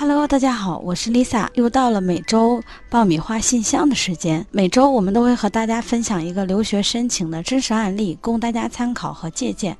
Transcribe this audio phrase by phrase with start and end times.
[0.00, 4.46] Hello，大家好，我是 Lisa，又到了每周爆米花信箱的时间。
[4.52, 9.76] 每周我们都会和大家分享一个留学申请的真实案例，供大家参考和借鉴，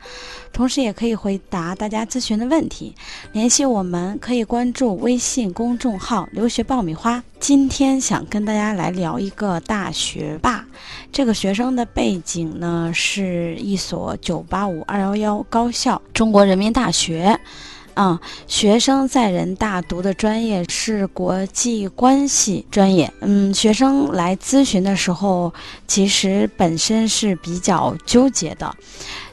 [0.53, 2.97] 同时也可以回答大家咨询的问题。
[3.31, 7.23] 联系我们可以关注微信公众号“留学爆米花”。
[7.39, 10.67] 今天想跟大家来聊一个大学霸，
[11.13, 17.39] 这个学生的背景呢是一所985、211高校——中国人民大学。
[17.99, 23.13] 啊，学生在人大读的专业是国际关系专业。
[23.19, 25.53] 嗯，学生来咨询的时候，
[25.89, 28.73] 其实本身是比较纠结的。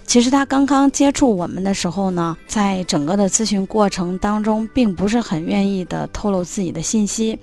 [0.08, 7.38] 其实他刚刚接触我们的时候呢，在整个的咨询过程当中，并不是很愿意的透露自己的信息，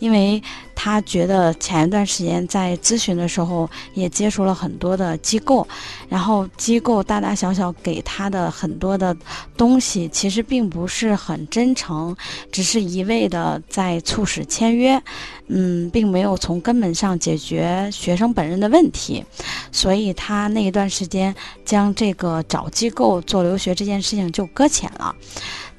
[0.00, 0.42] 因为。
[0.74, 5.66] 他觉得前一段时间在咨询的时候，也接触了很多的机构，
[6.08, 9.16] 然后机构大大小小给他的很多的
[9.56, 12.14] 东西，其实并不是很真诚，
[12.52, 15.02] 只是一味的在促使签约，
[15.48, 19.24] 嗯，并没有从根本上解决学生本人的问题，
[19.72, 25.14] 所以他那一段时间将这个找机构做留学这件事情就搁浅了。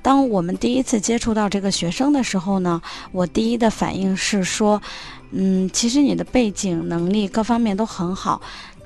[0.05, 2.79] 当我们第一次接触到这个学生的时候呢，
[3.11, 4.79] 我第一的反应是说，
[5.31, 8.39] 嗯，其实你的背景能力各方面都很好，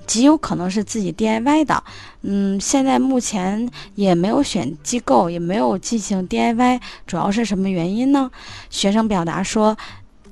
[0.07, 1.83] 极有可能是自己 DIY 的。
[2.21, 8.31] 嗯，现在目前也没有选机构，也没有进行 DIY，主要是什么原因呢？
[8.69, 9.77] 学生表达说，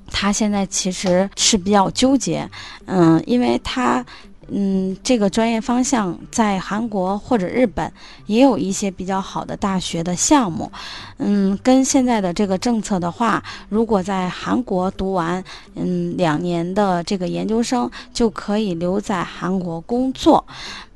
[0.09, 2.49] 他现在其实是比较纠结，
[2.85, 4.05] 嗯，因为他。
[4.49, 7.91] 嗯，这个专业方向在韩国或者日本
[8.25, 10.71] 也有一些比较好的大学的项目。
[11.17, 15.43] 嗯，跟现在的这个政策的话，如果在韩国读完
[15.75, 20.45] 嗯两年的这个研究生，就可以留在韩国工作。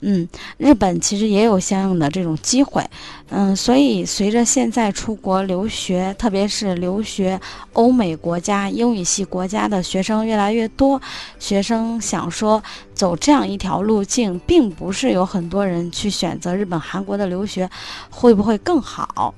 [0.03, 2.83] 嗯，日本其实也有相应的这种机会。
[3.29, 7.39] 嗯，所以随着现在出国留学，特别是留学
[7.73, 10.99] 欧美国家英语系国家的学生越来越多，
[11.39, 12.61] 学生想说
[13.01, 17.67] 走这样一条路径，并不是有很多人去选择日本、韩国的留学，
[18.11, 19.33] 会不会更好？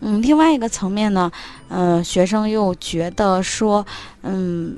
[0.00, 1.32] 嗯，另外一个层面呢，
[1.70, 3.86] 嗯，学生又觉得说，
[4.24, 4.76] 嗯，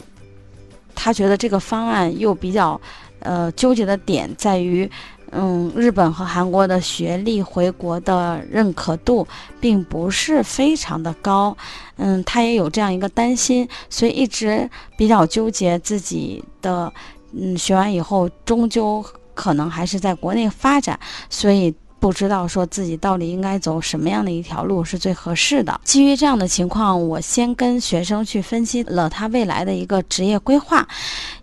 [0.94, 2.80] 他觉得这个方案又比较，
[3.18, 4.88] 呃，纠结的点在于，
[5.32, 9.26] 嗯，日本和韩国的学历回国的认可度
[9.60, 11.56] 并不是非常的高，
[11.96, 16.92] 嗯，他也有这样一个担心，所以一直比较纠结自己的，
[17.32, 19.04] 嗯，学完以后终究
[19.34, 20.98] 可能还是在国内发展，
[21.28, 21.74] 所以。
[22.00, 25.78] 不知道说自己到底应该走什么样的一条路是最合适的。
[25.84, 30.88] 基于这样的情况，我先跟学生去分析了他未来的一个职业规划。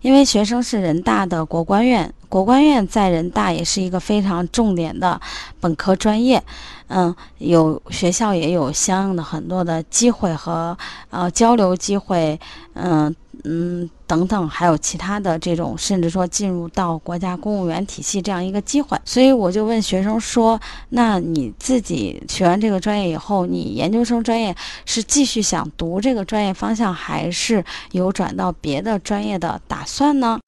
[0.00, 5.20] 因为学生是人大的国关院，国关院在人大也是一个非常重点的
[5.60, 6.42] 本科专业。
[6.88, 10.76] 嗯，有学校也有相应的很多的机会和
[11.10, 12.40] 呃交流机会。
[12.74, 13.14] 嗯。
[13.44, 20.60] 嗯，等等，还有其他的这种，甚至说进入到国家公务员体系这样一个机会，所以我就问学生说
[20.90, 24.54] ：“那你自己学完这个专业以后，你研究生专业
[24.84, 30.38] 是继续想读这个专业方向，还是有转到别的专业的打算呢？”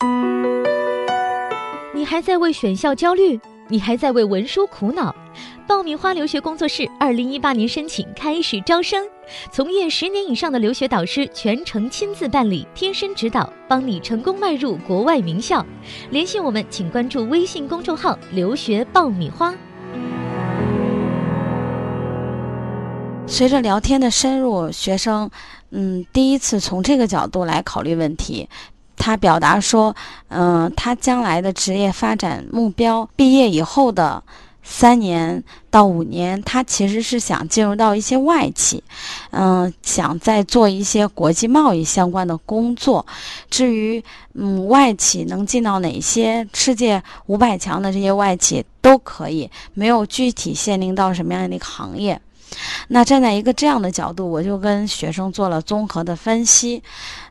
[1.95, 3.39] 你还在为选校焦虑？
[3.69, 5.15] 你还在为文书苦恼？
[5.71, 9.07] 爆米花留学工作室二零一八年申请开始招生，
[9.53, 15.65] 从业十年以上的留学导师全程亲自办理，贴身指导，帮你成功迈入国外名校。
[16.11, 19.55] 联系我们，请关注微信公众号“留学爆米花”。
[23.29, 25.31] 随着聊天的深入，学生
[25.71, 28.49] 嗯第一次从这个角度来考虑问题。
[28.97, 29.95] 他表达说，
[30.31, 34.25] 嗯，他将来的职业发展目标，毕业以后的。
[34.63, 38.83] 三年到五年，他其实是想进入到一些外企，
[39.31, 43.05] 嗯，想再做一些国际贸易相关的工作。
[43.51, 44.03] 至于
[44.35, 52.21] 嗯，外企能进到哪些世界五百强的这些外企都可以，没有具体限定到什么样的一个行业。
[52.89, 56.83] 那站在一个这样的角度，我就跟学生做了综合的分析。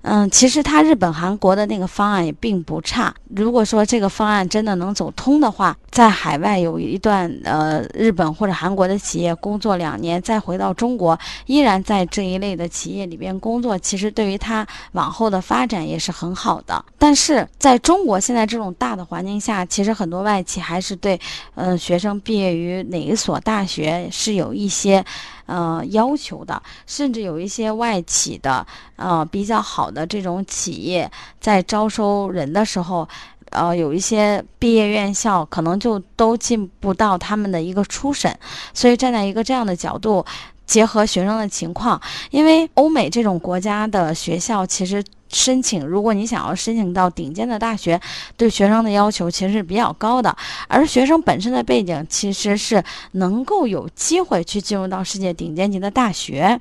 [0.01, 3.13] 嗯，其实他日本、韩国的那个方案也并不差。
[3.35, 16.83] 如果说这个方案真的能走通的话，在海外有一段呃日本或者韩国的企业工作两年，再回到中国，依然在这一类的企业里边工作，其实对于他往后的发展也是很好的。
[16.97, 21.19] 但是在中国现在这种大的环境下，其实很多外企还是对
[21.55, 25.03] 嗯学生毕业于哪一所大学是有一些。
[25.45, 28.65] 呃，要求的，甚至有一些外企的，
[28.95, 33.07] 呃，比较好的这种企业，在招收人的时候，
[33.51, 38.37] 呃，有一些毕业院校可能就都进不到他们的一个初审，
[38.73, 40.25] 所以站在一个这样的角度。
[40.69, 41.99] 结合学生的情况，
[42.29, 45.03] 因为欧美这种国家的学校其实。
[45.31, 48.01] 申请，如果你想要申请到顶尖的大学，
[48.35, 50.35] 对学生的要求其实是比较高的。
[50.67, 56.59] 而学生本身的背景其实是能够有机会去进入到世界顶尖级的大学。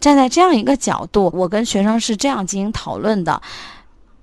[0.00, 3.40] 站在这样一个角度，我跟学生是这样进行讨论的。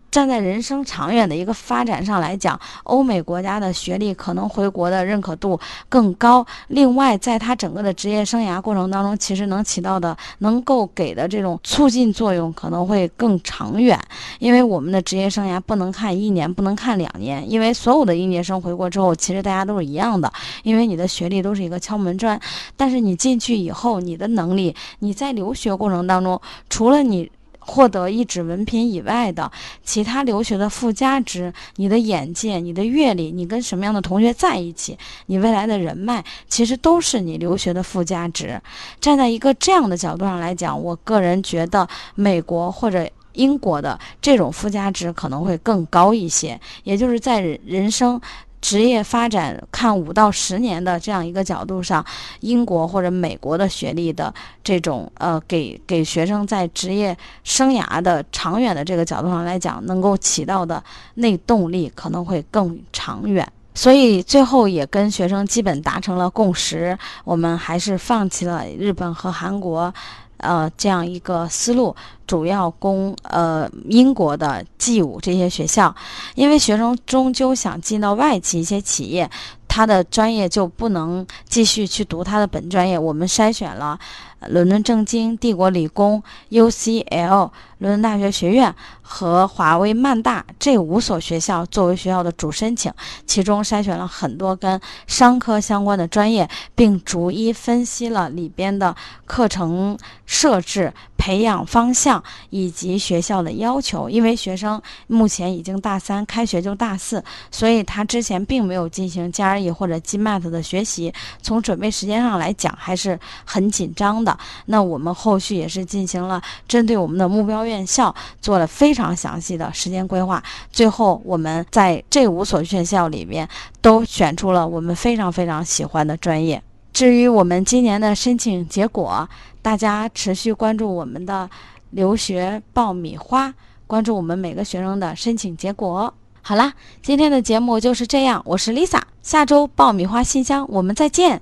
[0.09, 5.59] 站在人生长远的一个发展上来讲，欧美国家的学历可能回国的认可度
[5.89, 6.45] 更高。
[6.69, 14.00] 另外，在他整个的职业生涯过程当中，其实能起到的、能够给的这种促进作用可能会更长远。
[14.39, 20.31] 因为我们的职业生涯不能看一年，不能看两年，因为所有的应届生回国之后，其实大家都是一样的，
[20.63, 22.39] 因为你的学历都是一个敲门砖。
[22.75, 27.30] 但是你进去以后，你的能力，你在留学过程当中，除了你。
[27.68, 29.52] 获得一纸文凭以外的
[29.84, 38.60] 其他留学的附加值，你的眼界、你的阅历、你跟什么样的同学在一起，你未来的人脉，其实都是你留学的附加值。
[39.02, 48.20] 站在一个这样的角度上来讲，我个人觉得美国或者英国的这种附加值可能会更高一些，也就是在人生。
[48.59, 52.04] 职业发展看五到十年的这样一个角度上，
[52.42, 54.33] 英国或者美国的学历的
[54.63, 60.83] 这种呃，给给学生在职业生涯的长远的这个角度上来讲，能够起到的
[61.15, 63.48] 内动力可能会更长远。
[63.75, 69.94] 所以最后也跟学生基本达成了共识，我们还是放弃了日本和韩国。
[70.38, 71.95] 呃，这样一个思路，
[72.25, 75.95] 主要供呃英国的 G 五这些学校，
[76.36, 79.30] 因为学生终究想进到外企一些企业，
[79.68, 82.98] 他的专业就不能继续去读他的本专业。
[82.98, 84.00] 我们筛选了
[84.48, 87.51] 伦敦政经、帝国理工、UCL。
[87.80, 88.74] 伦敦大学学院
[89.04, 92.92] 和华威曼大这五所学校作为学校的主申请，
[93.28, 98.95] 其中筛选了很多跟商科相关的专业，并逐一分析了里边的
[99.28, 99.95] 课程
[100.25, 100.92] 设置、
[101.27, 104.09] 培养方向以及学校的要求。
[104.09, 107.21] 因为学生目前已经大三，开学就大四，
[107.51, 114.38] 所以他之前并没有进行 GRE 或者 GMAT 的学习，从准备时间上来讲还是很紧张的。
[114.68, 117.57] 那我们后续也是进行了针对我们的目标。
[117.65, 120.41] 院校做了非常详细的时间规划，
[120.71, 123.45] 最后我们在这五所院校里面
[123.81, 126.63] 都选出了我们非常非常喜欢的专业。
[126.98, 129.30] 至于我们今年的申请结果，
[129.62, 131.48] 大家持续关注我们的
[131.92, 133.54] 留学爆米花，
[133.86, 136.12] 关注我们每个学生的申请结果。
[136.42, 136.74] 好啦，
[137.04, 141.40] 今天的节目就是这样，我是 Lisa，下周爆米花信箱我们再见。